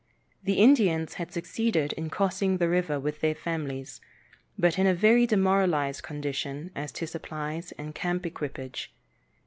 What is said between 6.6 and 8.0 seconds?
as to supplies and